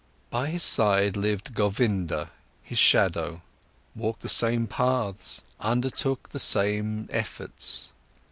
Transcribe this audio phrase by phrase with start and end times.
[0.31, 2.31] By his side lived Govinda,
[2.63, 3.43] his shadow,
[3.93, 7.89] walked the same paths, undertook the same efforts.